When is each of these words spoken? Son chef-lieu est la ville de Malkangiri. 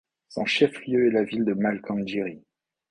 Son 0.29 0.45
chef-lieu 0.47 1.05
est 1.05 1.11
la 1.11 1.23
ville 1.23 1.45
de 1.45 1.53
Malkangiri. 1.53 2.41